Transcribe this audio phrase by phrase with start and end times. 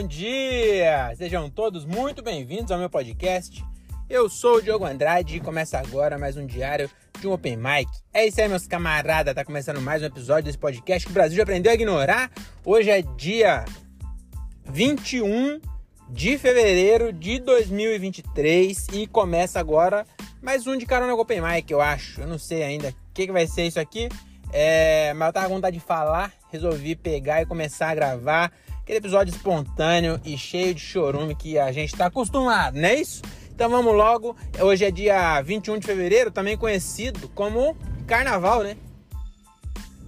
[0.00, 1.14] bom dia!
[1.14, 3.62] Sejam todos muito bem-vindos ao meu podcast.
[4.08, 6.88] Eu sou o Diogo Andrade e começa agora mais um diário
[7.20, 7.86] de um Open Mic.
[8.10, 11.36] É isso aí, meus camaradas, tá começando mais um episódio desse podcast que o Brasil
[11.36, 12.30] já aprendeu a ignorar.
[12.64, 13.66] Hoje é dia
[14.64, 15.60] 21
[16.08, 20.06] de fevereiro de 2023 e começa agora
[20.40, 22.22] mais um de Carona com Open Mic, eu acho.
[22.22, 24.08] Eu não sei ainda o que, que vai ser isso aqui,
[24.50, 25.12] é...
[25.12, 28.50] mas eu tava com vontade de falar, resolvi pegar e começar a gravar
[28.90, 33.22] aquele episódio espontâneo e cheio de chorume que a gente está acostumado, não é isso?
[33.54, 34.36] Então vamos logo.
[34.58, 38.76] Hoje é dia 21 de fevereiro, também conhecido como Carnaval, né?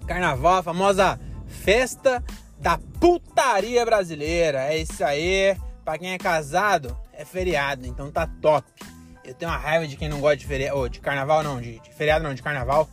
[0.05, 2.25] Carnaval, a famosa festa
[2.59, 4.65] da putaria brasileira.
[4.65, 5.57] É isso aí.
[5.85, 8.67] Para quem é casado, é feriado, então tá top.
[9.25, 11.79] Eu tenho uma raiva de quem não gosta de feriado, oh, de carnaval não, de,
[11.79, 12.89] de feriado não, de carnaval.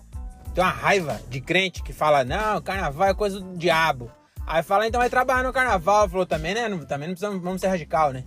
[0.54, 4.12] Tenho uma raiva de crente que fala: "Não, carnaval é coisa do diabo".
[4.50, 6.10] Aí fala, então vai trabalhar no carnaval.
[6.10, 6.64] Falou, também, né?
[6.88, 8.24] Também não precisamos vamos ser radical, né?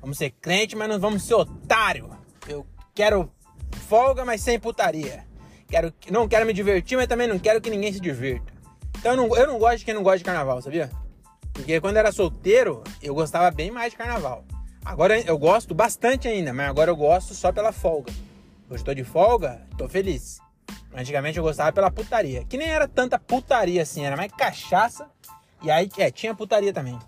[0.00, 2.10] Vamos ser crente, mas não vamos ser otário.
[2.48, 3.30] Eu quero
[3.88, 5.24] folga, mas sem putaria.
[5.68, 8.52] Quero, não quero me divertir, mas também não quero que ninguém se divirta.
[8.98, 10.90] Então eu não, eu não gosto de quem não gosta de carnaval, sabia?
[11.52, 14.44] Porque quando eu era solteiro, eu gostava bem mais de carnaval.
[14.84, 18.12] Agora eu gosto bastante ainda, mas agora eu gosto só pela folga.
[18.68, 20.40] Hoje tô de folga, tô feliz.
[20.94, 22.44] Antigamente eu gostava pela putaria.
[22.44, 25.06] Que nem era tanta putaria assim, era mais cachaça
[25.62, 26.98] e aí, é, tinha putaria também.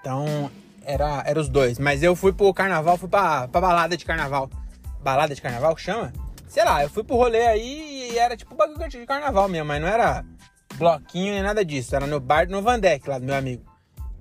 [0.00, 0.50] Então,
[0.84, 1.78] era, era os dois.
[1.78, 4.48] Mas eu fui pro carnaval, fui pra, pra balada de carnaval.
[5.02, 6.12] Balada de carnaval que chama?
[6.46, 9.80] Sei lá, eu fui pro rolê aí e era tipo bagulho de carnaval mesmo, mas
[9.80, 10.24] não era
[10.76, 11.96] bloquinho nem nada disso.
[11.96, 13.64] Era no bar do Vandeck, lá do meu amigo.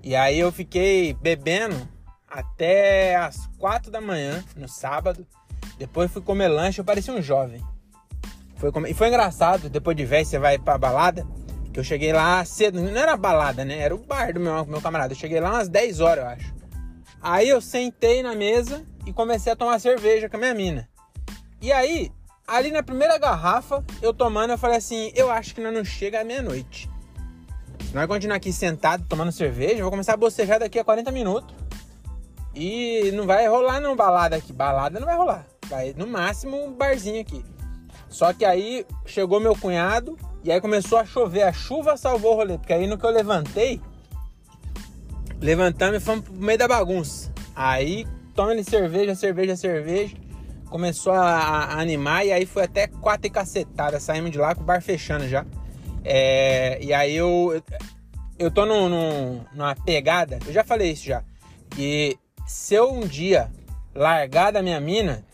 [0.02, 1.88] E aí eu fiquei bebendo
[2.28, 5.28] até as quatro da manhã, no sábado.
[5.78, 7.62] Depois fui comer lanche, eu parecia um jovem.
[8.64, 8.92] Foi comer...
[8.92, 11.28] E foi engraçado, depois de velho você vai pra balada.
[11.74, 13.80] Que eu cheguei lá cedo, não era balada, né?
[13.80, 15.12] Era o bar do meu, meu camarada.
[15.12, 16.54] Eu cheguei lá umas 10 horas, eu acho.
[17.22, 20.88] Aí eu sentei na mesa e comecei a tomar cerveja com a minha mina.
[21.62, 22.10] E aí,
[22.48, 26.22] ali na primeira garrafa, eu tomando, eu falei assim: eu acho que nós não chega
[26.22, 26.90] à meia-noite.
[27.86, 31.12] Se nós continuar aqui sentado tomando cerveja, eu vou começar a bocejar daqui a 40
[31.12, 31.54] minutos.
[32.56, 34.54] E não vai rolar não balada aqui.
[34.54, 35.46] Balada não vai rolar.
[35.68, 37.44] Vai no máximo um barzinho aqui.
[38.14, 41.42] Só que aí chegou meu cunhado e aí começou a chover.
[41.42, 42.60] A chuva salvou o rolê.
[42.60, 43.82] Porque aí no que eu levantei,
[45.42, 47.34] levantamos e fomos pro meio da bagunça.
[47.56, 50.16] Aí tomando cerveja, cerveja, cerveja.
[50.70, 54.00] Começou a, a, animar e aí foi até quatro e cacetada.
[54.00, 55.44] Saímos de lá com o bar fechando já.
[56.06, 57.64] É, e aí eu,
[58.38, 61.24] eu tô num, num, numa pegada, eu já falei isso já.
[61.72, 62.16] Que
[62.46, 63.52] se eu um dia
[63.96, 65.26] largar da minha mina,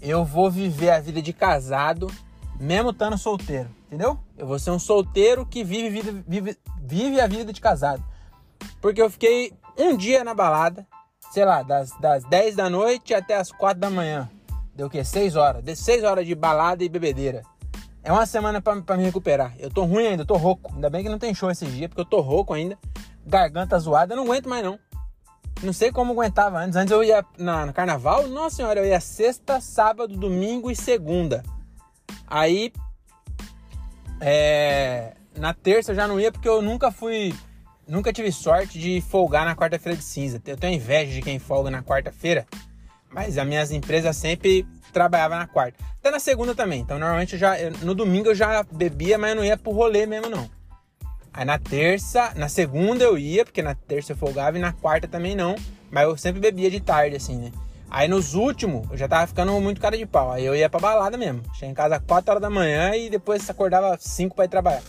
[0.00, 2.10] eu vou viver a vida de casado,
[2.58, 3.68] mesmo estando solteiro.
[3.86, 4.18] Entendeu?
[4.36, 8.04] Eu vou ser um solteiro que vive, vive, vive, a vida de casado.
[8.80, 10.86] Porque eu fiquei um dia na balada,
[11.32, 14.28] sei lá, das, das 10 da noite até as 4 da manhã.
[14.74, 15.02] Deu o quê?
[15.02, 15.64] 6 horas.
[15.64, 17.42] De 6 horas de balada e bebedeira.
[18.02, 19.54] É uma semana para me recuperar.
[19.58, 20.72] Eu tô ruim ainda, eu tô rouco.
[20.74, 22.78] Ainda bem que não tem show esses dias, porque eu tô rouco ainda.
[23.26, 24.78] Garganta zoada, eu não aguento mais não.
[25.62, 26.76] Não sei como aguentava antes.
[26.76, 31.42] Antes eu ia na, no carnaval, nossa senhora, eu ia sexta, sábado, domingo e segunda.
[32.26, 32.72] Aí
[34.20, 37.34] é, na terça eu já não ia porque eu nunca fui.
[37.86, 40.40] Nunca tive sorte de folgar na quarta-feira de cinza.
[40.46, 42.46] Eu tenho inveja de quem folga na quarta-feira,
[43.10, 45.82] mas as minhas empresas sempre trabalhavam na quarta.
[45.98, 46.80] Até na segunda também.
[46.80, 47.54] Então normalmente eu já.
[47.82, 50.57] No domingo eu já bebia, mas eu não ia pro rolê mesmo, não.
[51.38, 55.06] Aí na terça, na segunda eu ia, porque na terça eu folgava, e na quarta
[55.06, 55.54] também não.
[55.88, 57.52] Mas eu sempre bebia de tarde, assim, né?
[57.88, 60.32] Aí nos últimos, eu já tava ficando muito cara de pau.
[60.32, 61.40] Aí eu ia pra balada mesmo.
[61.54, 64.82] Cheguei em casa às 4 horas da manhã e depois acordava 5 pra ir trabalhar.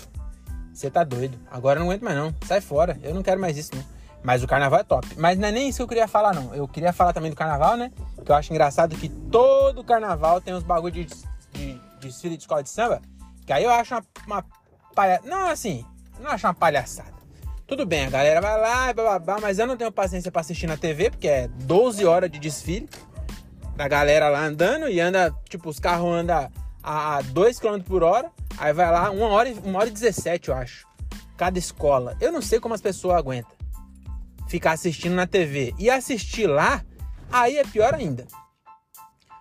[0.73, 1.37] Você tá doido.
[1.51, 2.33] Agora eu não aguento mais não.
[2.47, 2.97] Sai fora.
[3.03, 3.85] Eu não quero mais isso, não.
[4.23, 5.07] Mas o carnaval é top.
[5.17, 6.55] Mas não é nem isso que eu queria falar, não.
[6.55, 7.91] Eu queria falar também do carnaval, né?
[8.25, 12.41] Que eu acho engraçado que todo carnaval tem uns bagulho de, de, de desfile de
[12.41, 13.03] escola de samba.
[13.45, 14.45] Que aí eu acho uma, uma
[14.95, 15.21] palha...
[15.23, 15.85] Não, assim,
[16.19, 17.19] não acho uma palhaçada.
[17.65, 20.67] Tudo bem, a galera vai lá e bababá, mas eu não tenho paciência para assistir
[20.67, 22.89] na TV, porque é 12 horas de desfile.
[23.75, 26.51] Da galera lá andando e anda, tipo, os carros andam
[26.83, 28.31] a 2 km por hora.
[28.57, 30.85] Aí vai lá, 1 hora, hora e 17, eu acho.
[31.37, 32.17] Cada escola.
[32.19, 33.59] Eu não sei como as pessoas aguentam
[34.49, 35.73] ficar assistindo na TV.
[35.77, 36.83] E assistir lá,
[37.31, 38.25] aí é pior ainda.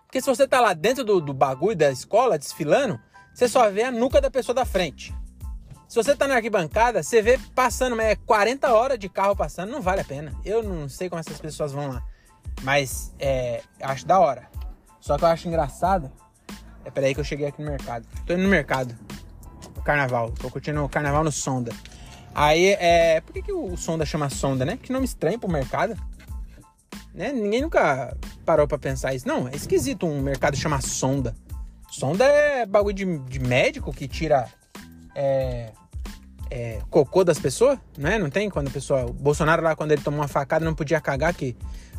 [0.05, 3.01] Porque se você tá lá dentro do, do bagulho da escola, desfilando,
[3.35, 5.15] você só vê a nuca da pessoa da frente.
[5.89, 9.73] Se você tá na arquibancada, você vê passando, mas é 40 horas de carro passando,
[9.73, 10.35] não vale a pena.
[10.45, 12.05] Eu não sei como essas pessoas vão lá.
[12.63, 14.51] Mas é, acho da hora.
[15.01, 16.13] Só que eu acho engraçado.
[16.85, 18.07] É peraí que eu cheguei aqui no mercado.
[18.27, 18.95] Tô indo no mercado.
[19.83, 20.31] Carnaval.
[20.33, 21.73] Tô curtindo o carnaval no Sonda.
[22.35, 23.23] Aí, é.
[23.23, 24.79] Por que, que o sonda chama sonda, né?
[24.81, 25.97] Que nome estranho pro mercado.
[27.15, 27.33] Né?
[27.33, 28.15] Ninguém nunca
[28.45, 29.27] parou pra pensar isso.
[29.27, 31.35] Não, é esquisito um mercado chamar sonda.
[31.91, 34.47] Sonda é bagulho de, de médico que tira
[35.19, 35.73] é,
[36.49, 38.19] é, cocô das pessoas, né?
[38.19, 38.49] Não tem?
[38.49, 39.07] Quando a pessoa.
[39.07, 41.57] O Bolsonaro lá, quando ele tomou uma facada, não podia cagar, que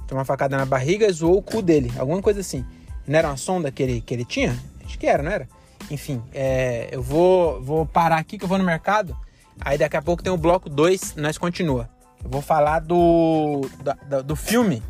[0.07, 1.91] tomou uma facada na barriga e zoou o cu dele.
[1.99, 2.65] Alguma coisa assim.
[3.05, 4.57] Não era uma sonda que ele, que ele tinha?
[4.85, 5.49] Acho que era, não era?
[5.91, 9.17] Enfim, é, eu vou, vou parar aqui que eu vou no mercado.
[9.59, 11.89] Aí daqui a pouco tem o bloco 2, nós continua.
[12.23, 13.61] Eu vou falar do,
[14.07, 14.81] do, do filme,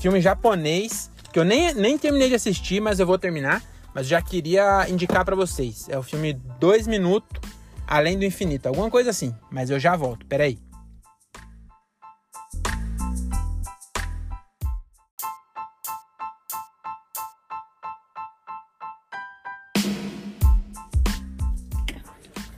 [0.00, 3.62] filme japonês, que eu nem, nem terminei de assistir, mas eu vou terminar.
[3.94, 5.88] Mas já queria indicar para vocês.
[5.88, 7.40] É o filme 2 Minutos
[7.86, 9.34] Além do Infinito, alguma coisa assim.
[9.50, 10.58] Mas eu já volto, peraí.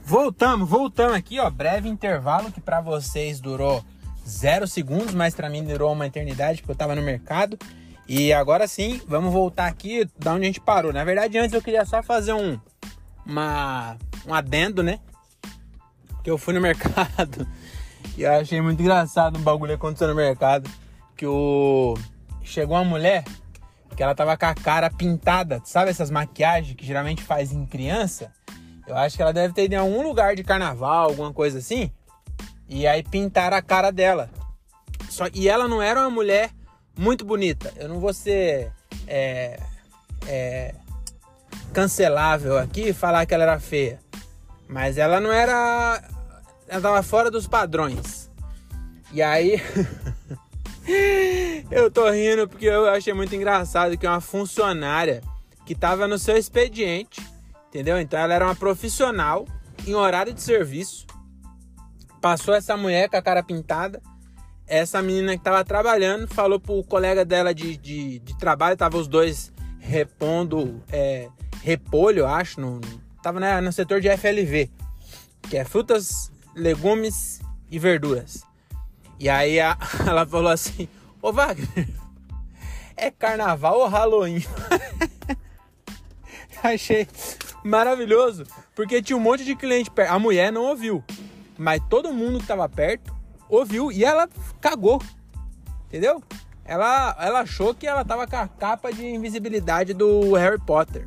[0.08, 1.50] Voltamos, voltamos aqui, ó.
[1.50, 3.84] Breve intervalo que para vocês durou
[4.26, 7.58] zero segundos, mas para mim durou uma eternidade porque eu tava no mercado.
[8.08, 10.94] E agora sim, vamos voltar aqui da onde a gente parou.
[10.94, 12.58] Na verdade, antes eu queria só fazer um
[13.26, 14.98] uma um adendo, né?
[16.22, 17.46] Que eu fui no mercado
[18.16, 20.68] e achei muito engraçado um bagulho acontecendo no mercado,
[21.16, 21.96] que o
[22.42, 23.24] chegou uma mulher
[23.98, 28.32] que ela tava com a cara pintada, sabe essas maquiagens que geralmente faz em criança?
[28.86, 31.90] Eu acho que ela deve ter ido em algum lugar de carnaval, alguma coisa assim.
[32.68, 34.30] E aí pintaram a cara dela.
[35.10, 36.50] Só, e ela não era uma mulher
[36.96, 37.72] muito bonita.
[37.76, 38.72] Eu não vou ser
[39.06, 39.58] é,
[40.28, 40.74] é,
[41.72, 43.98] cancelável aqui e falar que ela era feia.
[44.68, 46.02] Mas ela não era.
[46.66, 48.30] Ela tava fora dos padrões.
[49.12, 49.60] E aí.
[51.70, 55.22] eu tô rindo porque eu achei muito engraçado que uma funcionária
[55.64, 57.20] que tava no seu expediente
[57.68, 58.00] Entendeu?
[58.00, 59.46] Então ela era uma profissional
[59.86, 61.06] em horário de serviço.
[62.20, 64.00] Passou essa mulher com a cara pintada.
[64.66, 69.06] Essa menina que estava trabalhando falou pro colega dela de, de, de trabalho, tava os
[69.06, 71.28] dois repondo é,
[71.62, 72.80] repolho, acho, no,
[73.28, 74.70] tava né, no setor de FLV,
[75.42, 77.40] que é frutas, legumes
[77.70, 78.42] e verduras.
[79.20, 79.76] E aí a,
[80.06, 80.88] ela falou assim:
[81.20, 81.88] Ô Wagner,
[82.96, 84.42] é carnaval ou Halloween?
[86.62, 87.06] Achei
[87.62, 88.44] maravilhoso,
[88.74, 90.10] porque tinha um monte de cliente perto.
[90.10, 91.04] A mulher não ouviu,
[91.58, 93.14] mas todo mundo que tava perto
[93.46, 94.26] ouviu e ela
[94.58, 95.02] cagou.
[95.86, 96.22] Entendeu?
[96.64, 101.06] Ela, ela achou que ela tava com a capa de invisibilidade do Harry Potter.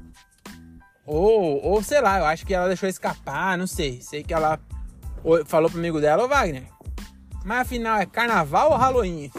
[1.14, 4.02] Ou, ou sei lá, eu acho que ela deixou escapar, não sei.
[4.02, 4.58] Sei que ela
[5.46, 6.64] falou pro amigo dela, ô Wagner,
[7.44, 9.30] mas afinal é carnaval ou Halloween?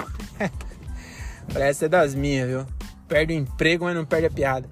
[1.51, 2.67] Parece ser das minhas, viu?
[3.09, 4.69] Perde o emprego, mas não perde a piada.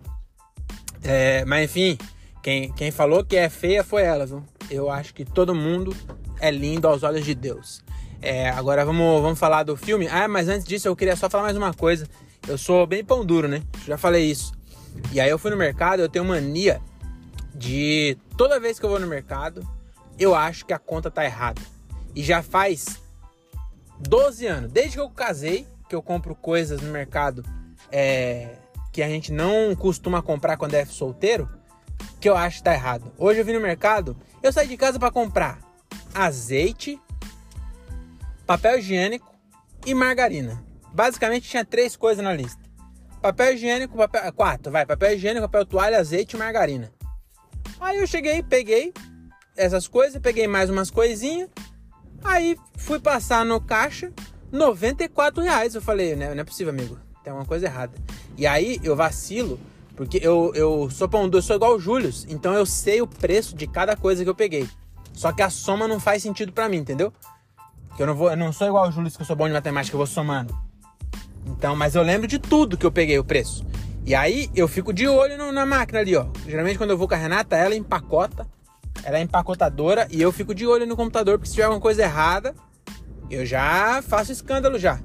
[1.02, 1.97] É, mas enfim,
[2.43, 4.44] quem, quem falou que é feia foi ela, viu?
[4.70, 5.97] Eu acho que todo mundo
[6.38, 7.82] é lindo aos olhos de Deus.
[8.20, 10.06] É, agora vamos, vamos falar do filme.
[10.06, 12.06] Ah, mas antes disso eu queria só falar mais uma coisa.
[12.47, 13.62] Eu sou bem pão duro, né?
[13.87, 14.52] Já falei isso.
[15.12, 16.79] E aí eu fui no mercado, eu tenho mania
[17.61, 19.69] de toda vez que eu vou no mercado,
[20.19, 21.61] eu acho que a conta tá errada.
[22.15, 22.99] E já faz
[23.99, 27.45] 12 anos, desde que eu casei, que eu compro coisas no mercado
[27.93, 28.57] é,
[28.91, 31.51] que a gente não costuma comprar quando é solteiro
[32.19, 33.12] que eu acho que tá errado.
[33.19, 35.59] Hoje eu vim no mercado, eu saí de casa para comprar
[36.14, 36.99] azeite,
[38.47, 39.35] papel higiênico
[39.85, 40.64] e margarina.
[40.95, 42.62] Basicamente tinha três coisas na lista.
[43.21, 46.90] Papel higiênico, papel, quatro, vai, papel higiênico, papel toalha, azeite e margarina.
[47.80, 48.92] Aí eu cheguei, peguei
[49.56, 51.49] essas coisas, peguei mais umas coisinhas.
[52.22, 54.12] Aí fui passar no caixa,
[54.52, 55.75] 94 reais.
[55.75, 56.99] Eu falei, não, é possível, amigo.
[57.25, 57.94] Tem uma coisa errada.
[58.37, 59.58] E aí eu vacilo
[60.00, 63.54] porque eu, eu sou pão doce, sou igual o Júlio, então eu sei o preço
[63.54, 64.66] de cada coisa que eu peguei.
[65.12, 67.12] Só que a soma não faz sentido para mim, entendeu?
[67.94, 69.52] Que eu não vou, eu não sou igual o Júlio, que eu sou bom de
[69.52, 70.58] matemática, eu vou somando.
[71.44, 73.62] Então, mas eu lembro de tudo que eu peguei o preço.
[74.04, 76.26] E aí eu fico de olho no, na máquina ali, ó.
[76.47, 78.47] Geralmente quando eu vou com a Renata, ela empacota,
[79.04, 82.02] ela é empacotadora e eu fico de olho no computador, porque se tiver alguma coisa
[82.02, 82.54] errada,
[83.30, 85.00] eu já faço escândalo já.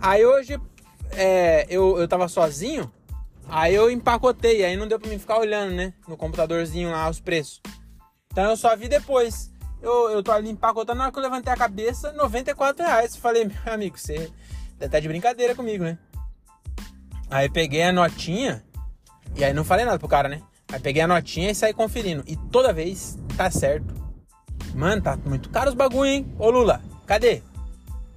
[0.00, 0.60] Aí hoje
[1.12, 2.90] é, eu, eu tava sozinho,
[3.48, 5.92] Aí eu empacotei, aí não deu pra mim ficar olhando, né?
[6.08, 7.60] No computadorzinho lá os preços.
[8.32, 9.52] Então eu só vi depois.
[9.82, 13.16] Eu, eu tô ali empacotando, na hora que eu levantei a cabeça, 94 reais.
[13.16, 14.30] Falei, meu amigo, você
[14.90, 15.98] tá de brincadeira comigo, né?
[17.34, 18.62] Aí peguei a notinha,
[19.34, 20.40] e aí não falei nada pro cara, né?
[20.72, 22.22] Aí peguei a notinha e saí conferindo.
[22.28, 23.92] E toda vez tá certo.
[24.72, 26.32] Mano, tá muito caro os bagulho, hein?
[26.38, 27.42] Ô Lula, cadê?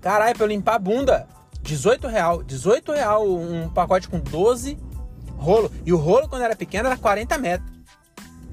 [0.01, 1.27] Caralho, pra eu limpar a bunda,
[1.63, 2.43] 18 real.
[2.43, 4.77] 18 real um pacote com 12
[5.36, 5.71] rolo.
[5.83, 7.71] E o rolo, quando era pequeno, era 40 metros.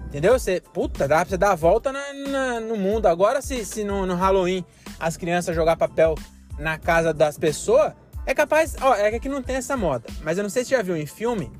[0.07, 0.39] Entendeu?
[0.39, 3.05] Você, puta, dá pra você dar a volta na, na, no mundo.
[3.05, 4.65] Agora, se, se no, no Halloween
[4.99, 6.15] as crianças jogar papel
[6.59, 7.93] na casa das pessoas,
[8.27, 8.77] é capaz.
[8.81, 10.07] Ó, é que aqui não tem essa moda.
[10.23, 11.51] Mas eu não sei se já viu em filme,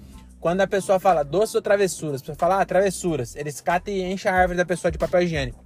[0.41, 4.03] quando a pessoa fala doces ou travessuras, a pessoa fala ah, travessuras, eles catam e
[4.03, 5.63] enchem a árvore da pessoa de papel higiênico.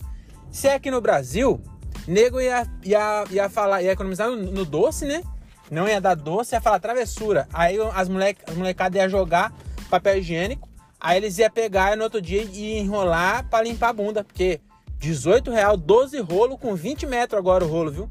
[0.51, 1.61] Se é aqui no Brasil,
[2.07, 5.23] nego ia, ia, ia falar, ia economizar no, no doce, né?
[5.71, 7.47] Não ia dar doce, ia falar travessura.
[7.53, 9.53] Aí as, moleque, as molecadas iam jogar
[9.91, 10.69] papel higiênico
[11.01, 14.61] Aí eles iam pegar no outro dia e enrolar para limpar a bunda, porque
[14.99, 18.11] 18 real, 12 rolo com 20 metros agora o rolo, viu?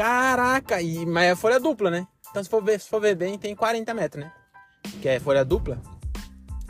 [0.00, 2.06] Caraca, e, mas é folha dupla, né?
[2.30, 4.32] Então se for ver, se for ver bem, tem 40 metros, né?
[5.02, 5.78] Que é folha dupla.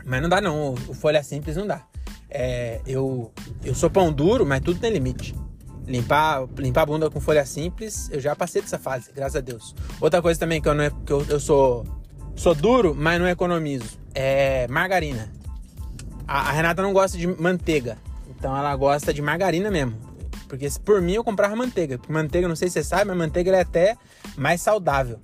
[0.03, 1.81] Mas não dá não, o, folha simples não dá.
[2.29, 3.31] É, eu,
[3.63, 5.33] eu sou pão duro, mas tudo tem limite.
[5.87, 9.73] Limpar, limpar a bunda com folha simples, eu já passei dessa fase, graças a Deus.
[10.01, 11.85] Outra coisa também que eu não é, que eu, eu sou
[12.35, 15.31] sou duro, mas não economizo é margarina.
[16.27, 17.97] A, a, Renata não gosta de manteiga,
[18.29, 20.10] então ela gosta de margarina mesmo.
[20.51, 21.97] Porque por mim eu comprava manteiga.
[21.97, 23.95] Porque manteiga, não sei se você sabe, mas manteiga é até
[24.35, 25.19] mais saudável.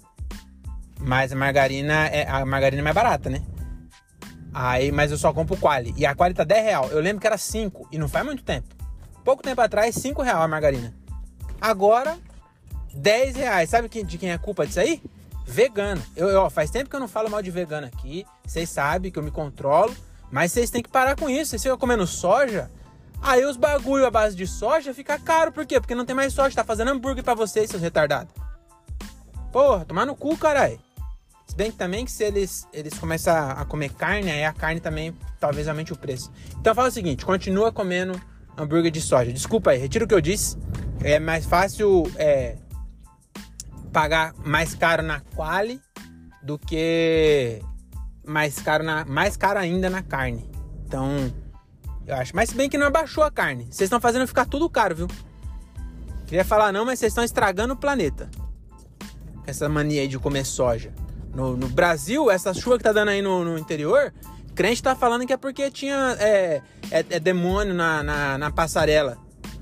[1.01, 3.43] Mas a margarina é, a margarina é mais barata, né?
[4.53, 5.93] Aí, mas eu só compro Quali.
[5.97, 6.89] E a Quali tá 10 real.
[6.89, 8.73] Eu lembro que era 5 e não faz muito tempo.
[9.23, 10.95] Pouco tempo atrás, 5 real a margarina.
[11.59, 12.17] Agora,
[12.93, 13.69] 10 reais.
[13.69, 15.01] Sabe de quem é a culpa disso aí?
[15.47, 16.03] vegano.
[16.15, 18.25] Eu, eu, faz tempo que eu não falo mal de vegano aqui.
[18.45, 19.95] Vocês sabem que eu me controlo.
[20.29, 21.51] Mas vocês têm que parar com isso.
[21.51, 22.69] Vocês ficam comendo soja.
[23.21, 25.51] Aí os bagulho à base de soja fica caro.
[25.51, 25.79] Por quê?
[25.79, 26.55] Porque não tem mais soja.
[26.55, 28.33] Tá fazendo hambúrguer para vocês, seus retardados.
[29.51, 30.79] Porra, tomar no cu, caralho.
[31.47, 34.81] Se bem que também que se eles, eles começam a comer carne, aí a carne
[34.81, 36.31] também talvez aumente o preço.
[36.59, 38.21] Então fala o seguinte, continua comendo
[38.57, 39.31] hambúrguer de soja.
[39.31, 40.57] Desculpa aí, retiro o que eu disse.
[41.01, 42.57] É mais fácil é,
[43.93, 45.79] pagar mais caro na quali
[46.43, 47.61] do que
[48.25, 50.49] mais caro na mais caro ainda na carne.
[50.85, 51.33] Então,
[52.07, 53.65] eu acho, mas se bem que não abaixou a carne.
[53.65, 55.07] Vocês estão fazendo ficar tudo caro, viu?
[56.25, 58.29] Queria falar não, mas vocês estão estragando o planeta.
[59.45, 60.93] Essa mania aí de comer soja.
[61.35, 64.13] No, no Brasil, essa chuva que tá dando aí no, no, interior,
[64.55, 69.17] crente tá falando que é porque tinha é, é, é demônio na, na, na passarela.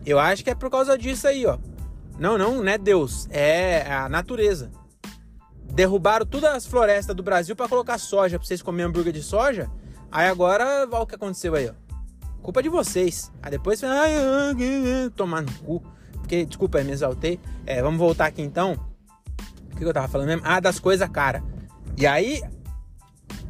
[0.05, 1.57] Eu acho que é por causa disso aí, ó.
[2.19, 4.71] Não, não, não é Deus, é a natureza.
[5.63, 9.69] Derrubaram todas as florestas do Brasil para colocar soja, para vocês comerem hambúrguer de soja.
[10.11, 11.84] Aí agora, olha o que aconteceu aí, ó.
[12.45, 13.31] Culpa de vocês.
[13.41, 14.13] Aí depois, ai,
[15.15, 15.83] tomar no cu.
[16.13, 17.39] Porque, desculpa, me exaltei.
[17.65, 18.79] É, vamos voltar aqui então.
[19.73, 20.43] O que eu tava falando mesmo?
[20.45, 21.43] Ah, das coisas cara.
[21.97, 22.43] E aí,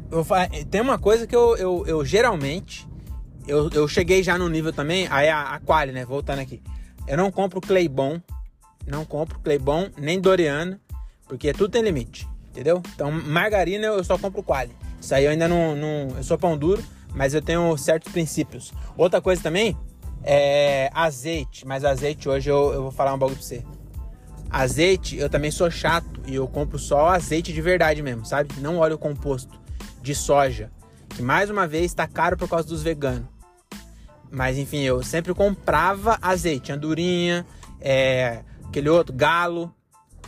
[0.10, 0.26] eu,
[0.72, 2.88] tem uma coisa que eu, eu, eu geralmente,
[3.46, 6.06] eu, eu cheguei já no nível também, aí a, a Quali, né?
[6.06, 6.64] Voltando aqui.
[7.06, 8.22] Eu não compro Claybon
[8.88, 10.80] não compro Claybon nem Doriana,
[11.28, 12.82] porque tudo tem limite, entendeu?
[12.94, 14.72] Então, margarina eu só compro Quali.
[15.02, 16.16] Isso aí eu ainda não, não.
[16.16, 16.84] Eu sou pão duro,
[17.16, 18.74] mas eu tenho certos princípios.
[18.98, 19.78] Outra coisa também
[20.24, 23.64] é azeite, mas azeite hoje eu, eu vou falar um bagulho pra você.
[24.50, 28.54] Azeite, eu também sou chato e eu compro só azeite de verdade mesmo, sabe?
[28.60, 29.60] Não óleo composto
[30.02, 30.72] de soja,
[31.10, 33.28] que mais uma vez está caro por causa dos veganos.
[34.30, 37.46] Mas enfim, eu sempre comprava azeite, andorinha,
[37.80, 39.74] é, aquele outro, galo.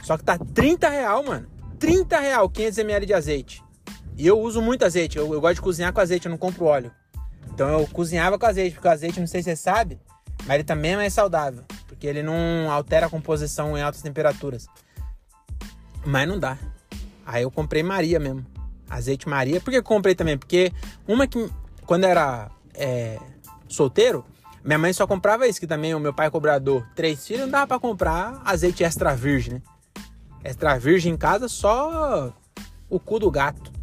[0.03, 1.48] Só que tá 30 real, mano.
[1.79, 3.66] 30 real 500 ml de azeite.
[4.17, 5.17] E eu uso muito azeite.
[5.17, 6.91] Eu, eu, gosto de cozinhar com azeite, eu não compro óleo.
[7.53, 10.00] Então eu cozinhava com azeite, porque o azeite, não sei se você sabe,
[10.45, 11.63] mas ele também é mais saudável.
[11.88, 14.67] Porque ele não altera a composição em altas temperaturas.
[16.05, 16.57] Mas não dá.
[17.25, 18.45] Aí eu comprei Maria mesmo.
[18.89, 19.62] Azeite Maria.
[19.62, 20.38] Por que eu comprei também?
[20.38, 20.71] Porque
[21.07, 21.50] uma que,
[21.86, 23.19] quando era é,
[23.67, 24.25] solteiro,
[24.63, 26.86] minha mãe só comprava isso, que também o meu pai é cobrador.
[26.95, 29.62] Três filhos, não dava pra comprar azeite extra virgem, né?
[30.43, 32.33] Extra virgem em casa, só
[32.89, 33.76] o cu do gato.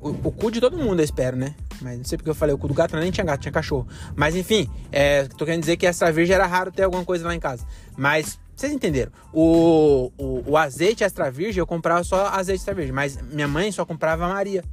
[0.00, 1.54] O, o, cu de todo mundo, eu espero, né?
[1.80, 3.86] Mas não sei porque eu falei o cu do gato, nem tinha gato, tinha cachorro.
[4.16, 7.34] Mas enfim, é, tô querendo dizer que extra virgem era raro ter alguma coisa lá
[7.34, 7.66] em casa.
[7.96, 9.12] Mas vocês entenderam?
[9.32, 12.92] O, o, o, azeite extra virgem, eu comprava só azeite extra virgem.
[12.92, 14.64] Mas minha mãe só comprava Maria.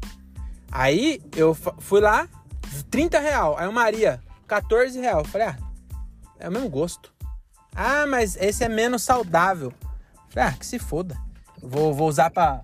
[0.71, 2.27] Aí eu fui lá,
[2.89, 3.57] 30 real.
[3.57, 5.17] Aí o Maria, 14 reais.
[5.17, 5.57] Eu falei, ah,
[6.39, 7.13] é o mesmo gosto.
[7.75, 9.73] Ah, mas esse é menos saudável.
[9.81, 11.17] Eu falei, ah, que se foda.
[11.61, 12.61] Vou, vou usar pra.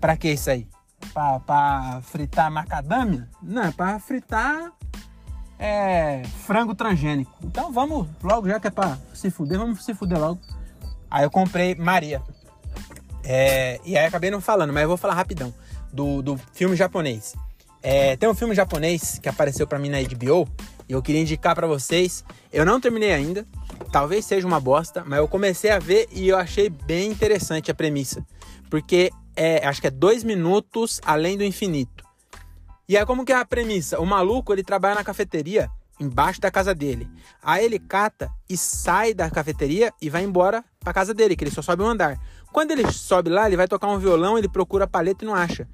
[0.00, 0.66] Pra que isso aí?
[1.12, 3.28] Pra fritar macadâmia?
[3.42, 4.72] Não, é pra fritar
[5.58, 7.32] é, frango transgênico.
[7.44, 10.40] Então vamos logo, já que é pra se fuder, vamos se fuder logo.
[11.08, 12.20] Aí eu comprei Maria.
[13.22, 15.54] É, e aí acabei não falando, mas eu vou falar rapidão.
[15.92, 17.34] Do, do filme japonês.
[17.82, 20.48] É, tem um filme japonês que apareceu para mim na HBO
[20.88, 22.24] e eu queria indicar para vocês.
[22.52, 23.46] Eu não terminei ainda,
[23.92, 27.74] talvez seja uma bosta, mas eu comecei a ver e eu achei bem interessante a
[27.74, 28.26] premissa,
[28.68, 32.04] porque é, acho que é dois minutos além do infinito.
[32.88, 34.00] E aí como que é a premissa?
[34.00, 37.08] O maluco, ele trabalha na cafeteria embaixo da casa dele.
[37.42, 41.50] Aí ele cata e sai da cafeteria e vai embora pra casa dele, que ele
[41.50, 42.18] só sobe um andar.
[42.52, 45.34] Quando ele sobe lá, ele vai tocar um violão, ele procura a paleta e não
[45.34, 45.68] acha.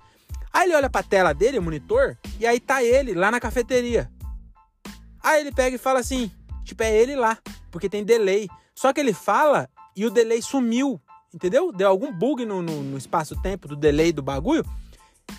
[0.52, 4.10] Aí ele olha pra tela dele, o monitor, e aí tá ele lá na cafeteria.
[5.22, 6.30] Aí ele pega e fala assim,
[6.64, 7.38] tipo, é ele lá,
[7.70, 8.48] porque tem delay.
[8.74, 11.00] Só que ele fala e o delay sumiu,
[11.32, 11.72] entendeu?
[11.72, 14.64] Deu algum bug no, no, no espaço-tempo do delay do bagulho,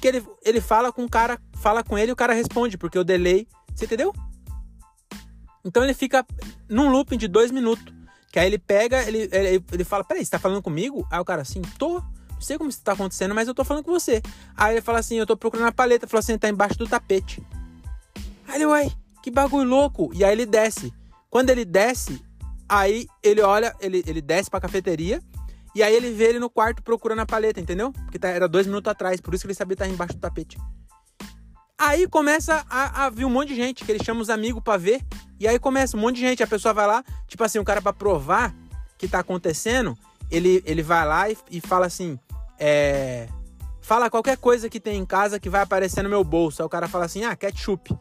[0.02, 2.98] que ele, ele fala com o cara, fala com ele e o cara responde, porque
[2.98, 4.14] o delay, você entendeu?
[5.64, 6.26] Então ele fica
[6.68, 7.94] num looping de dois minutos.
[8.32, 11.08] Que aí ele pega, ele, ele, ele fala, peraí, você tá falando comigo?
[11.12, 12.02] Aí o cara assim, tô.
[12.32, 14.22] Não sei como isso tá acontecendo, mas eu tô falando com você.
[14.56, 16.08] Aí ele fala assim, eu tô procurando a paleta.
[16.08, 17.44] Fala assim, tá embaixo do tapete.
[18.48, 18.92] Aí ele, uai,
[19.22, 20.12] que bagulho louco.
[20.14, 20.94] E aí ele desce.
[21.30, 22.24] Quando ele desce,
[22.68, 25.22] aí ele olha, ele, ele desce pra cafeteria.
[25.76, 27.92] E aí ele vê ele no quarto procurando a paleta, entendeu?
[27.92, 30.58] Porque tá, era dois minutos atrás, por isso que ele sabia estar embaixo do tapete.
[31.78, 34.78] Aí começa a, a vir um monte de gente, que ele chama os amigos para
[34.78, 35.02] ver.
[35.40, 36.44] E aí começa um monte de gente.
[36.44, 38.54] A pessoa vai lá, tipo assim, o cara para provar
[38.98, 39.98] que tá acontecendo,
[40.30, 42.20] ele, ele vai lá e, e fala assim:
[42.60, 43.30] é,
[43.90, 46.62] Fala qualquer coisa que tem em casa que vai aparecer no meu bolso.
[46.62, 47.98] Aí o cara fala assim: Ah, ketchup.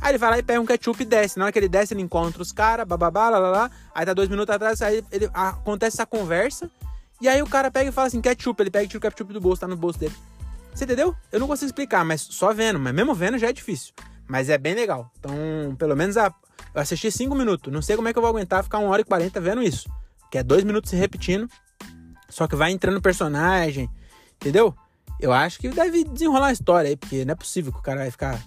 [0.00, 1.38] Aí ele vai lá e pega um ketchup e desce.
[1.38, 3.70] Na hora que ele desce, ele encontra os caras, bababá, lá, lá, lá.
[3.94, 6.70] Aí tá dois minutos atrás, aí ele, acontece essa conversa.
[7.20, 8.62] E aí o cara pega e fala assim: ketchup.
[8.62, 10.14] Ele pega e tira o ketchup do bolso, tá no bolso dele.
[10.74, 11.14] Você entendeu?
[11.32, 12.78] Eu não consigo explicar, mas só vendo.
[12.78, 13.94] Mas mesmo vendo já é difícil.
[14.28, 15.10] Mas é bem legal.
[15.18, 16.32] Então, pelo menos a,
[16.74, 17.72] eu assisti 5 minutos.
[17.72, 19.88] Não sei como é que eu vou aguentar ficar 1 hora e 40 vendo isso.
[20.30, 21.48] Que é 2 minutos se repetindo.
[22.28, 23.88] Só que vai entrando personagem.
[24.34, 24.74] Entendeu?
[25.18, 28.00] Eu acho que deve desenrolar a história aí, porque não é possível que o cara
[28.00, 28.38] vai ficar.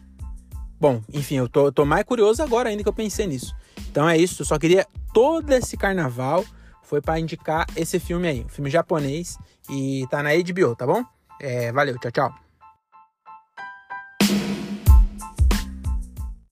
[0.79, 3.55] Bom, enfim, eu tô, eu tô mais curioso agora ainda que eu pensei nisso.
[3.89, 4.43] Então é isso.
[4.43, 6.45] Eu só queria todo esse carnaval
[6.89, 9.38] foi para indicar esse filme aí, um filme japonês
[9.69, 11.03] e tá na HBO, tá bom?
[11.39, 12.49] É, valeu, tchau, tchau.